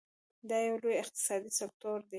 [0.49, 2.09] دا یو لوی اقتصادي سکتور دی.